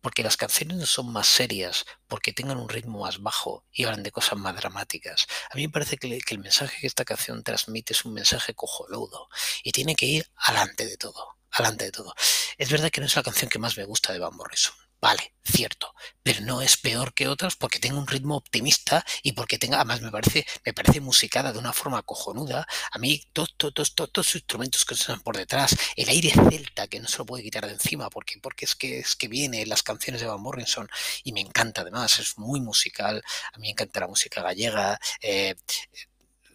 Porque 0.00 0.22
las 0.22 0.36
canciones 0.36 0.88
son 0.88 1.12
más 1.12 1.26
serias, 1.26 1.84
porque 2.08 2.32
tengan 2.32 2.58
un 2.58 2.68
ritmo 2.68 3.00
más 3.00 3.20
bajo 3.20 3.64
y 3.72 3.84
hablan 3.84 4.02
de 4.02 4.12
cosas 4.12 4.38
más 4.38 4.56
dramáticas. 4.56 5.26
A 5.50 5.56
mí 5.56 5.66
me 5.66 5.72
parece 5.72 5.96
que, 5.96 6.18
que 6.20 6.34
el 6.34 6.40
mensaje 6.40 6.78
que 6.80 6.86
esta 6.86 7.04
canción 7.04 7.42
transmite 7.42 7.92
es 7.92 8.04
un 8.04 8.14
mensaje 8.14 8.54
cojonudo 8.54 9.28
y 9.62 9.72
tiene 9.72 9.94
que 9.94 10.06
ir 10.06 10.30
alante 10.36 10.86
de 10.86 10.96
todo, 10.96 11.36
alante 11.50 11.86
de 11.86 11.92
todo. 11.92 12.14
Es 12.58 12.70
verdad 12.70 12.90
que 12.90 13.00
no 13.00 13.06
es 13.06 13.16
la 13.16 13.22
canción 13.22 13.50
que 13.50 13.58
más 13.58 13.76
me 13.76 13.84
gusta 13.84 14.12
de 14.12 14.18
Van 14.18 14.36
Morrison, 14.36 14.74
Vale, 15.02 15.34
cierto, 15.42 15.92
pero 16.22 16.42
no 16.42 16.62
es 16.62 16.76
peor 16.76 17.12
que 17.12 17.26
otras 17.26 17.56
porque 17.56 17.80
tenga 17.80 17.98
un 17.98 18.06
ritmo 18.06 18.36
optimista 18.36 19.04
y 19.24 19.32
porque 19.32 19.58
tenga, 19.58 19.78
además 19.78 20.00
me 20.00 20.12
parece, 20.12 20.46
me 20.64 20.72
parece 20.72 21.00
musicada 21.00 21.52
de 21.52 21.58
una 21.58 21.72
forma 21.72 22.02
cojonuda. 22.04 22.68
A 22.92 22.98
mí, 23.00 23.20
todos, 23.32 23.52
todos, 23.56 23.96
todos, 23.96 24.12
los 24.14 24.34
instrumentos 24.36 24.84
que 24.84 24.94
están 24.94 25.20
por 25.20 25.36
detrás, 25.36 25.76
el 25.96 26.08
aire 26.08 26.30
celta 26.30 26.86
que 26.86 27.00
no 27.00 27.08
se 27.08 27.18
lo 27.18 27.26
puede 27.26 27.42
quitar 27.42 27.66
de 27.66 27.72
encima 27.72 28.08
porque, 28.10 28.38
porque 28.40 28.64
es 28.64 28.76
que 28.76 29.00
es 29.00 29.16
que 29.16 29.26
viene 29.26 29.66
las 29.66 29.82
canciones 29.82 30.20
de 30.20 30.28
Van 30.28 30.40
Morrison 30.40 30.88
y 31.24 31.32
me 31.32 31.40
encanta 31.40 31.80
además, 31.80 32.20
es 32.20 32.38
muy 32.38 32.60
musical. 32.60 33.24
A 33.52 33.58
mí 33.58 33.62
me 33.62 33.70
encanta 33.70 34.00
la 34.00 34.06
música 34.08 34.40
gallega. 34.40 35.00
Eh, 35.20 35.56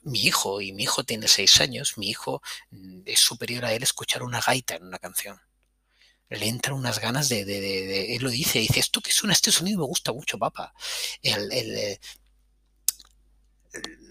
mi 0.03 0.21
hijo, 0.23 0.61
y 0.61 0.71
mi 0.71 0.83
hijo 0.83 1.03
tiene 1.03 1.27
seis 1.27 1.59
años, 1.59 1.97
mi 1.97 2.09
hijo 2.09 2.41
mm, 2.71 3.01
es 3.05 3.19
superior 3.19 3.65
a 3.65 3.73
él 3.73 3.83
escuchar 3.83 4.23
una 4.23 4.39
gaita 4.41 4.75
en 4.75 4.85
una 4.85 4.99
canción 4.99 5.46
le 6.29 6.47
entran 6.47 6.77
unas 6.77 6.99
ganas 6.99 7.29
de, 7.29 8.15
él 8.15 8.21
lo 8.21 8.29
dice, 8.29 8.59
dice, 8.59 8.79
esto 8.79 9.01
que 9.01 9.11
suena, 9.11 9.33
este 9.33 9.51
sonido 9.51 9.79
me 9.79 9.85
gusta 9.85 10.11
mucho, 10.11 10.37
papá. 10.37 10.73
El, 11.21 11.51
el, 11.51 11.77
eh, 11.77 11.99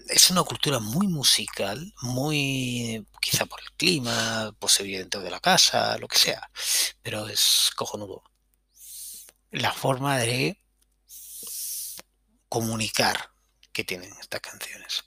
es 0.09 0.29
una 0.31 0.43
cultura 0.43 0.79
muy 0.79 1.07
musical, 1.07 1.93
muy, 2.01 3.05
quizá 3.21 3.45
por 3.45 3.59
el 3.61 3.71
clima, 3.73 4.55
pues 4.59 4.77
dentro 4.77 5.21
de 5.21 5.29
la 5.31 5.39
casa, 5.39 5.97
lo 5.97 6.07
que 6.07 6.17
sea, 6.17 6.49
pero 7.01 7.27
es 7.27 7.71
cojonudo. 7.75 8.23
La 9.51 9.71
forma 9.71 10.17
de 10.17 10.61
comunicar 12.49 13.31
que 13.71 13.83
tienen 13.83 14.11
estas 14.19 14.41
canciones. 14.41 15.06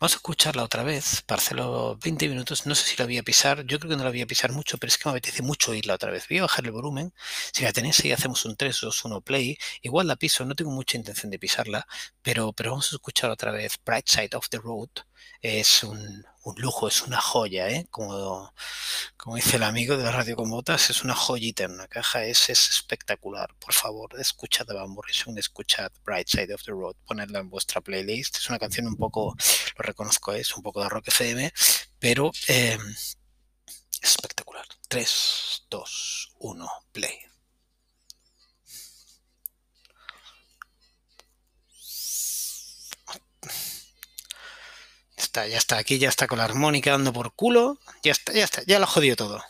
Vamos 0.00 0.12
a 0.12 0.16
escucharla 0.16 0.62
otra 0.62 0.84
vez 0.84 1.22
para 1.22 1.40
hacerlo 1.40 1.98
20 2.02 2.28
minutos. 2.28 2.66
No 2.66 2.74
sé 2.74 2.86
si 2.86 2.96
la 2.96 3.04
voy 3.04 3.18
a 3.18 3.22
pisar. 3.22 3.64
Yo 3.66 3.78
creo 3.78 3.90
que 3.90 3.96
no 3.96 4.04
la 4.04 4.10
voy 4.10 4.22
a 4.22 4.26
pisar 4.26 4.52
mucho, 4.52 4.78
pero 4.78 4.88
es 4.88 4.98
que 4.98 5.08
me 5.08 5.12
apetece 5.12 5.42
mucho 5.42 5.72
oírla 5.72 5.94
otra 5.94 6.10
vez. 6.12 6.26
Voy 6.28 6.38
a 6.38 6.42
bajar 6.42 6.64
el 6.64 6.72
volumen. 6.72 7.12
Si 7.52 7.64
la 7.64 7.72
tenéis 7.72 7.98
ahí, 8.04 8.12
hacemos 8.12 8.44
un 8.44 8.56
3, 8.56 8.78
2, 8.80 9.04
1 9.04 9.20
play. 9.22 9.58
Igual 9.82 10.06
la 10.06 10.16
piso, 10.16 10.44
no 10.44 10.54
tengo 10.54 10.70
mucha 10.70 10.96
intención 10.96 11.30
de 11.30 11.38
pisarla, 11.38 11.86
pero, 12.22 12.52
pero 12.52 12.70
vamos 12.70 12.92
a 12.92 12.96
escuchar 12.96 13.30
otra 13.30 13.50
vez 13.50 13.78
Bright 13.84 14.08
Side 14.08 14.36
of 14.36 14.48
the 14.50 14.58
Road. 14.58 14.90
Es 15.42 15.82
un, 15.82 16.24
un 16.48 16.60
lujo, 16.60 16.88
es 16.88 17.02
una 17.02 17.20
joya, 17.20 17.68
¿eh? 17.68 17.86
Como, 17.90 18.52
como 19.16 19.36
dice 19.36 19.56
el 19.56 19.62
amigo 19.62 19.96
de 19.96 20.04
la 20.04 20.12
radio 20.12 20.36
con 20.36 20.50
botas, 20.50 20.90
es 20.90 21.04
una 21.04 21.14
joyita 21.14 21.64
en 21.64 21.72
una 21.72 21.88
caja, 21.88 22.24
es, 22.24 22.48
es 22.48 22.70
espectacular. 22.70 23.54
Por 23.58 23.74
favor, 23.74 24.18
escuchad 24.18 24.70
a 24.70 24.74
Van 24.74 24.90
Morrison, 24.90 25.36
escuchad 25.38 25.92
Bright 26.04 26.28
Side 26.28 26.54
of 26.54 26.62
the 26.64 26.72
Road, 26.72 26.96
ponedla 27.06 27.40
en 27.40 27.50
vuestra 27.50 27.80
playlist. 27.80 28.36
Es 28.36 28.48
una 28.48 28.58
canción 28.58 28.86
un 28.86 28.96
poco, 28.96 29.36
lo 29.76 29.82
reconozco, 29.82 30.32
es 30.32 30.56
un 30.56 30.62
poco 30.62 30.82
de 30.82 30.88
rock 30.88 31.08
FM, 31.08 31.52
pero 31.98 32.30
eh, 32.48 32.78
espectacular. 34.00 34.66
3, 34.88 35.66
2, 35.68 36.34
1, 36.38 36.70
play. 36.92 37.18
Está, 45.18 45.46
ya 45.48 45.58
está, 45.58 45.78
aquí 45.78 45.98
ya 45.98 46.08
está 46.08 46.28
con 46.28 46.38
la 46.38 46.44
armónica 46.44 46.92
dando 46.92 47.12
por 47.12 47.34
culo. 47.34 47.78
Ya 48.04 48.12
está, 48.12 48.32
ya 48.32 48.44
está, 48.44 48.62
ya 48.62 48.78
lo 48.78 48.84
ha 48.84 48.88
jodido 48.88 49.16
todo. 49.16 49.44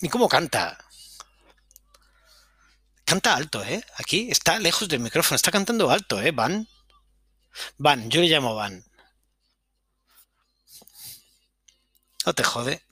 ¿Y 0.00 0.08
cómo 0.08 0.28
canta? 0.28 0.78
Canta 3.04 3.34
alto, 3.36 3.62
¿eh? 3.62 3.84
Aquí 3.96 4.30
está 4.30 4.58
lejos 4.58 4.88
del 4.88 5.00
micrófono, 5.00 5.36
está 5.36 5.50
cantando 5.50 5.90
alto, 5.90 6.20
¿eh? 6.22 6.30
Van. 6.32 6.66
Van, 7.76 8.10
yo 8.10 8.20
le 8.22 8.28
llamo 8.28 8.54
Van. 8.54 8.84
No 12.24 12.32
te 12.34 12.44
jode. 12.44 12.82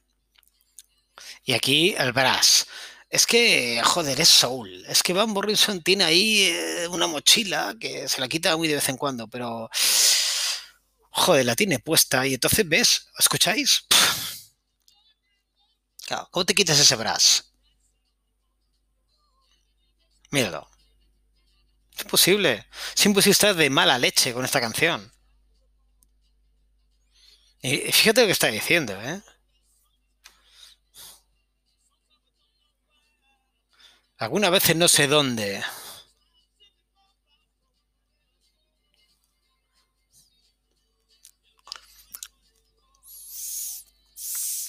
Y 1.45 1.55
aquí 1.55 1.95
el 1.97 2.13
brass. 2.13 2.67
Es 3.11 3.27
que, 3.27 3.83
joder, 3.85 4.21
es 4.21 4.29
soul. 4.29 4.85
Es 4.89 5.03
que 5.03 5.13
Van 5.13 5.31
Morrison 5.31 5.83
tiene 5.83 6.05
ahí 6.05 6.43
eh, 6.43 6.87
una 6.89 7.09
mochila 7.09 7.75
que 7.79 8.09
se 8.09 8.21
la 8.21 8.29
quita 8.29 8.57
muy 8.57 8.69
de 8.69 8.77
vez 8.77 8.89
en 8.89 8.97
cuando, 8.97 9.27
pero. 9.29 9.69
Joder, 11.11 11.45
la 11.45 11.57
tiene 11.57 11.81
puesta. 11.81 12.27
Y 12.27 12.35
entonces, 12.35 12.69
¿ves? 12.69 13.09
¿Escucháis? 13.19 13.85
Claro, 16.07 16.29
¿cómo 16.33 16.45
te 16.45 16.55
quitas 16.57 16.77
ese 16.77 16.97
brass? 16.97 17.53
Míralo. 20.31 20.69
Es 21.97 22.03
imposible. 22.03 22.67
Es 22.97 23.07
imposible 23.07 23.33
estar 23.33 23.55
de 23.55 23.71
mala 23.71 23.97
leche 23.97 24.33
con 24.33 24.45
esta 24.45 24.61
canción. 24.61 25.13
Y 27.63 27.93
fíjate 27.93 28.23
lo 28.23 28.27
que 28.27 28.33
está 28.33 28.49
diciendo, 28.49 29.01
¿eh? 29.01 29.23
Algunas 34.21 34.51
veces 34.51 34.77
no 34.77 34.87
sé 34.87 35.07
dónde. 35.07 35.65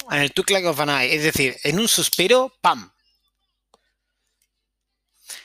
En 0.09 0.19
el 0.19 0.31
Twinkling 0.31 0.67
of 0.67 0.79
an 0.79 0.89
Eye, 0.89 1.15
es 1.15 1.23
decir, 1.23 1.57
en 1.63 1.79
un 1.81 1.89
suspiro, 1.89 2.53
¡pam! 2.61 2.93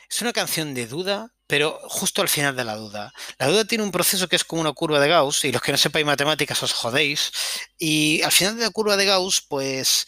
Es 0.09 0.23
una 0.23 0.33
canción 0.33 0.73
de 0.73 0.87
duda, 0.87 1.35
pero 1.49 1.81
justo 1.89 2.23
al 2.23 2.29
final 2.29 2.55
de 2.55 2.63
la 2.63 2.77
duda. 2.77 3.13
La 3.39 3.49
duda 3.49 3.65
tiene 3.65 3.83
un 3.83 3.91
proceso 3.91 4.29
que 4.29 4.37
es 4.37 4.45
como 4.45 4.63
una 4.63 4.73
curva 4.73 5.01
de 5.01 5.09
Gauss, 5.09 5.45
y 5.45 5.51
los 5.51 5.63
que 5.63 5.73
no 5.73 5.79
sepáis 5.79 6.07
matemáticas 6.07 6.63
os 6.63 6.73
jodéis. 6.73 7.33
Y 7.77 8.23
al 8.23 8.31
final 8.31 8.57
de 8.57 8.63
la 8.67 8.71
curva 8.71 8.97
de 8.97 9.05
Gauss, 9.05 9.41
pues 9.41 10.07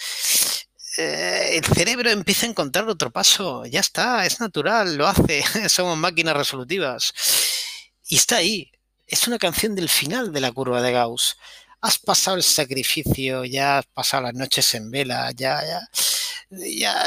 eh, 0.98 1.56
el 1.56 1.64
cerebro 1.64 2.10
empieza 2.10 2.44
a 2.44 2.48
encontrar 2.50 2.88
otro 2.88 3.10
paso. 3.12 3.64
Ya 3.66 3.80
está, 3.80 4.26
es 4.26 4.40
natural, 4.40 4.96
lo 4.96 5.06
hace. 5.06 5.44
Somos 5.68 5.96
máquinas 5.96 6.36
resolutivas. 6.36 7.12
Y 8.08 8.16
está 8.16 8.36
ahí. 8.36 8.72
Es 9.06 9.28
una 9.28 9.38
canción 9.38 9.74
del 9.76 9.88
final 9.88 10.32
de 10.32 10.40
la 10.40 10.52
curva 10.52 10.82
de 10.82 10.92
Gauss. 10.92 11.36
Has 11.80 11.98
pasado 11.98 12.36
el 12.36 12.42
sacrificio, 12.42 13.44
ya 13.44 13.78
has 13.78 13.86
pasado 13.86 14.24
las 14.24 14.34
noches 14.34 14.74
en 14.74 14.90
vela, 14.90 15.30
ya, 15.30 15.62
ya, 15.64 15.80
ya. 16.50 17.06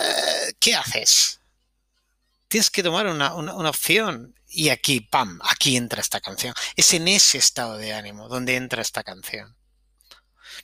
¿Qué 0.60 0.74
haces? 0.74 1.42
Tienes 2.48 2.70
que 2.70 2.84
tomar 2.84 3.08
una, 3.08 3.34
una 3.36 3.70
opción. 3.70 4.36
Y 4.48 4.70
aquí, 4.70 5.02
pam, 5.02 5.40
aquí 5.44 5.76
entra 5.78 6.02
esta 6.02 6.22
canción. 6.22 6.54
Es 6.76 6.94
en 6.94 7.08
ese 7.08 7.38
estado 7.38 7.78
de 7.78 7.94
ánimo 7.94 8.30
donde 8.30 8.56
entra 8.56 8.82
esta 8.82 9.04
canción. 9.04 9.56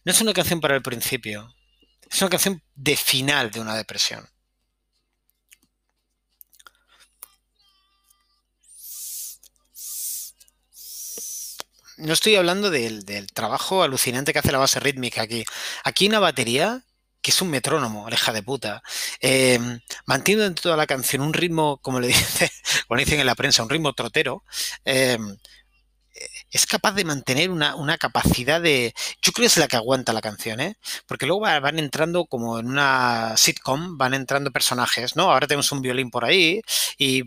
No 0.06 0.12
es 0.12 0.22
una 0.22 0.34
canción 0.34 0.62
para 0.62 0.76
el 0.76 0.82
principio, 0.82 1.54
es 2.10 2.22
una 2.22 2.30
canción 2.30 2.62
de 2.76 2.96
final 2.96 3.52
de 3.52 3.60
una 3.60 3.76
depresión. 3.76 4.28
No 11.98 12.14
estoy 12.14 12.36
hablando 12.36 12.70
del, 12.70 13.04
trabajo 13.34 13.82
alucinante 13.82 14.32
que 14.32 14.40
hace 14.40 14.52
la 14.52 14.60
base 14.60 14.80
rítmica 14.80 15.24
aquí. 15.24 15.44
Aquí 15.84 16.08
una 16.08 16.20
batería 16.20 16.84
que 17.22 17.32
es 17.32 17.42
un 17.42 17.50
metrónomo, 17.50 18.06
aleja 18.06 18.32
de 18.32 18.44
puta. 18.44 18.84
Eh, 19.20 19.60
mantiene 20.06 20.46
en 20.46 20.56
toda 20.56 20.78
la 20.78 20.86
canción 20.86 21.24
un 21.24 21.34
ritmo, 21.34 21.78
como 21.82 22.00
le 22.00 22.08
dice, 22.10 22.52
como 22.88 23.00
dicen 23.00 23.20
en 23.20 23.26
la 23.26 23.36
prensa, 23.36 23.64
un 23.64 23.70
ritmo 23.70 23.94
trotero. 23.94 24.44
Eh, 24.86 25.18
es 26.52 26.66
capaz 26.66 26.94
de 26.94 27.06
mantener 27.06 27.50
una, 27.50 27.98
capacidad 27.98 28.62
de... 28.62 28.94
Yo 29.22 29.32
creo 29.32 29.44
que 29.44 29.48
es 29.48 29.58
la 29.58 29.68
que 29.68 29.76
aguanta 29.76 30.14
la 30.14 30.22
canción, 30.22 30.60
¿eh? 30.60 30.78
Porque 31.06 31.26
luego 31.26 31.42
van 31.42 31.80
entrando 31.80 32.26
como 32.26 32.60
en 32.60 32.68
una 32.68 33.36
sitcom, 33.38 33.98
van 33.98 34.14
entrando 34.14 34.52
personajes, 34.52 35.16
¿no? 35.16 35.32
Ahora 35.32 35.48
tenemos 35.48 35.72
un 35.72 35.82
violín 35.82 36.10
por 36.10 36.26
ahí 36.26 36.62
y 36.98 37.24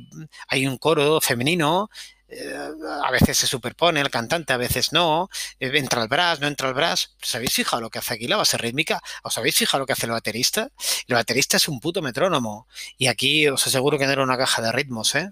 hay 0.48 0.66
un 0.66 0.78
coro 0.78 1.20
femenino. 1.20 1.90
Eh, 2.28 2.54
a 3.02 3.10
veces 3.10 3.38
se 3.38 3.46
superpone 3.46 4.00
el 4.00 4.10
cantante, 4.10 4.52
a 4.52 4.56
veces 4.56 4.92
no. 4.92 5.28
Eh, 5.58 5.70
entra 5.74 6.02
el 6.02 6.08
brass, 6.08 6.40
no 6.40 6.46
entra 6.46 6.68
el 6.68 6.74
brass. 6.74 7.16
¿Os 7.22 7.34
habéis 7.34 7.52
fijado 7.54 7.82
lo 7.82 7.90
que 7.90 7.98
hace 7.98 8.14
aquí 8.14 8.28
la 8.28 8.36
base 8.36 8.56
rítmica? 8.56 9.02
¿Os 9.22 9.36
habéis 9.38 9.56
fijado 9.56 9.80
lo 9.80 9.86
que 9.86 9.92
hace 9.94 10.06
el 10.06 10.12
baterista? 10.12 10.70
El 11.08 11.14
baterista 11.16 11.56
es 11.56 11.68
un 11.68 11.80
puto 11.80 12.02
metrónomo. 12.02 12.68
Y 12.98 13.08
aquí 13.08 13.48
os 13.48 13.66
aseguro 13.66 13.98
que 13.98 14.06
no 14.06 14.12
era 14.12 14.22
una 14.22 14.38
caja 14.38 14.62
de 14.62 14.72
ritmos, 14.72 15.14
¿eh? 15.14 15.30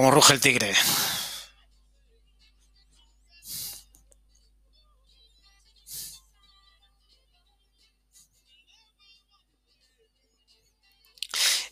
Como 0.00 0.12
ruge 0.12 0.32
el 0.32 0.40
tigre. 0.40 0.74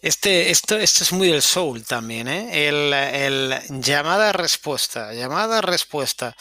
Este, 0.02 0.50
esto, 0.50 0.76
esto 0.76 1.04
es 1.04 1.12
muy 1.12 1.28
del 1.28 1.40
soul 1.40 1.86
también, 1.86 2.28
¿eh? 2.28 2.68
El, 2.68 2.92
el 2.92 3.80
llamada-respuesta, 3.80 5.14
llamada-respuesta. 5.14 6.36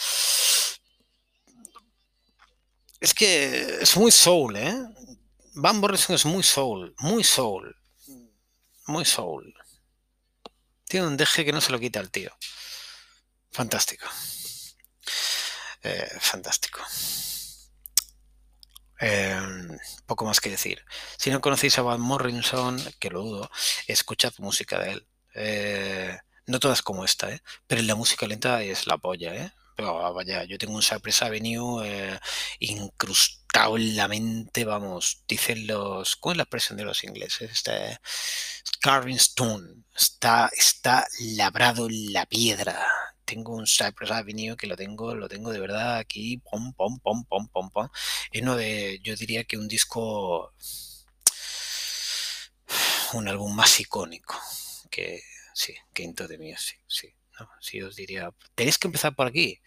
Es 2.99 3.13
que 3.13 3.77
es 3.79 3.95
muy 3.95 4.11
soul, 4.11 4.57
¿eh? 4.57 4.75
Van 5.53 5.79
Morrison 5.79 6.15
es 6.15 6.25
muy 6.25 6.43
soul, 6.43 6.93
muy 6.97 7.23
soul, 7.23 7.73
muy 8.87 9.05
soul. 9.05 9.53
Tiene 10.87 11.07
un 11.07 11.17
deje 11.17 11.45
que 11.45 11.51
no 11.51 11.61
se 11.61 11.71
lo 11.71 11.79
quita 11.79 11.99
al 11.99 12.11
tío. 12.11 12.31
Fantástico. 13.51 14.07
Eh, 15.83 16.09
fantástico. 16.19 16.81
Em, 18.99 19.77
poco 20.05 20.25
más 20.25 20.39
que 20.41 20.49
decir. 20.49 20.83
Si 21.17 21.29
no 21.29 21.41
conocéis 21.41 21.77
a 21.77 21.83
Van 21.83 22.01
Morrison, 22.01 22.77
que 22.99 23.09
lo 23.09 23.21
dudo, 23.21 23.51
escuchad 23.87 24.33
música 24.39 24.79
de 24.79 24.91
él. 24.91 25.07
Eh, 25.35 26.17
no 26.47 26.59
todas 26.59 26.81
como 26.81 27.05
esta, 27.05 27.31
¿eh? 27.31 27.41
pero 27.67 27.81
la 27.83 27.95
música 27.95 28.25
lenta 28.27 28.63
es 28.63 28.87
la 28.87 28.97
polla. 28.97 29.35
¿eh? 29.35 29.51
Pero 29.77 30.11
vaya, 30.13 30.43
yo 30.45 30.57
tengo 30.57 30.73
un 30.75 30.81
Cypress 30.81 31.21
Avenue 31.21 31.85
eh, 31.85 32.19
incrustado 32.59 33.77
en 33.77 33.95
la 33.95 34.07
mente, 34.07 34.65
vamos, 34.65 35.23
dicen 35.27 35.67
los, 35.67 36.15
¿cuál 36.15 36.33
es 36.33 36.37
la 36.37 36.43
expresión 36.43 36.77
de 36.77 36.83
los 36.83 37.03
ingleses? 37.03 37.51
Este, 37.51 37.99
carving 38.81 39.17
stone, 39.17 39.83
está, 39.95 40.49
está 40.57 41.07
labrado 41.35 41.87
en 41.87 42.11
la 42.11 42.25
piedra. 42.25 42.83
Tengo 43.23 43.53
un 43.55 43.67
Cypress 43.67 44.09
Avenue 44.11 44.57
que 44.57 44.65
lo 44.65 44.75
tengo, 44.75 45.13
lo 45.13 45.29
tengo 45.29 45.51
de 45.51 45.59
verdad 45.59 45.97
aquí, 45.97 46.37
pom, 46.37 46.73
pom, 46.73 46.99
pom, 46.99 47.23
pom, 47.25 47.47
pom, 47.47 47.69
pom. 47.69 47.89
Es 48.31 48.41
uno 48.41 48.55
de, 48.55 48.99
yo 49.03 49.15
diría 49.15 49.43
que 49.43 49.57
un 49.57 49.67
disco, 49.67 50.53
un 53.13 53.27
álbum 53.27 53.53
más 53.55 53.79
icónico 53.79 54.39
que, 54.89 55.21
sí, 55.53 55.75
que 55.93 56.01
Into 56.03 56.27
the 56.27 56.39
Music, 56.39 56.79
sí. 56.87 57.13
Si 57.59 57.81
os 57.81 57.95
diría, 57.95 58.31
¿tenéis 58.55 58.77
que 58.77 58.87
empezar 58.87 59.15
por 59.15 59.27
aquí? 59.27 59.61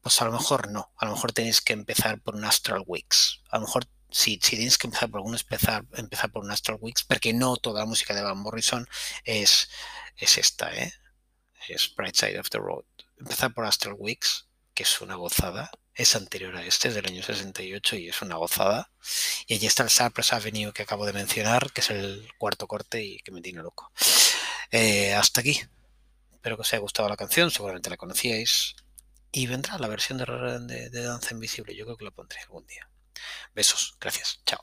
Pues 0.00 0.20
a 0.20 0.26
lo 0.26 0.32
mejor 0.32 0.70
no. 0.70 0.92
A 0.96 1.06
lo 1.06 1.12
mejor 1.12 1.32
tenéis 1.32 1.60
que 1.60 1.72
empezar 1.72 2.20
por 2.20 2.34
un 2.34 2.44
Astral 2.44 2.84
Weeks. 2.86 3.42
A 3.50 3.56
lo 3.56 3.62
mejor 3.62 3.86
si, 4.10 4.38
si 4.42 4.56
tenéis 4.56 4.78
que 4.78 4.86
empezar 4.86 5.10
por 5.10 5.18
alguno, 5.18 5.36
empezar, 5.36 5.84
empezar 5.94 6.30
por 6.30 6.44
un 6.44 6.50
Astral 6.50 6.78
Weeks, 6.80 7.04
porque 7.04 7.32
no 7.32 7.56
toda 7.56 7.80
la 7.80 7.86
música 7.86 8.14
de 8.14 8.22
Van 8.22 8.38
Morrison 8.38 8.86
es, 9.24 9.68
es 10.16 10.38
esta, 10.38 10.72
¿eh? 10.72 10.92
Es 11.68 11.92
Bright 11.94 12.14
Side 12.14 12.38
of 12.38 12.50
the 12.50 12.58
Road. 12.58 12.84
empezar 13.18 13.52
por 13.54 13.64
Astral 13.64 13.96
Weeks, 13.98 14.48
que 14.74 14.82
es 14.84 15.00
una 15.00 15.16
gozada. 15.16 15.70
Es 15.94 16.16
anterior 16.16 16.54
a 16.56 16.64
este, 16.64 16.88
es 16.88 16.94
del 16.94 17.06
año 17.06 17.22
68 17.22 17.96
y 17.96 18.08
es 18.08 18.20
una 18.22 18.36
gozada. 18.36 18.90
Y 19.46 19.54
allí 19.54 19.66
está 19.66 19.84
el 19.84 19.90
Cypress 19.90 20.32
Avenue 20.32 20.72
que 20.72 20.82
acabo 20.82 21.06
de 21.06 21.12
mencionar, 21.12 21.72
que 21.72 21.80
es 21.80 21.90
el 21.90 22.28
cuarto 22.36 22.66
corte 22.66 23.02
y 23.02 23.18
que 23.18 23.32
me 23.32 23.40
tiene 23.40 23.62
loco. 23.62 23.90
Eh, 24.70 25.14
hasta 25.14 25.40
aquí. 25.40 25.60
Espero 26.44 26.58
que 26.58 26.60
os 26.60 26.72
haya 26.74 26.80
gustado 26.80 27.08
la 27.08 27.16
canción, 27.16 27.50
seguramente 27.50 27.88
la 27.88 27.96
conocíais. 27.96 28.76
Y 29.32 29.46
vendrá 29.46 29.78
la 29.78 29.88
versión 29.88 30.18
de, 30.18 30.90
Danza 30.90 31.32
Invisible, 31.32 31.74
yo 31.74 31.86
creo 31.86 31.96
que 31.96 32.04
la 32.04 32.10
pondré 32.10 32.38
algún 32.40 32.66
día. 32.66 32.86
Besos, 33.54 33.96
gracias, 33.98 34.42
chao. 34.44 34.62